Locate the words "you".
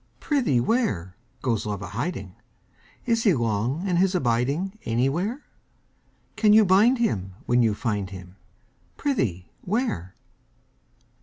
6.53-6.65, 7.61-7.75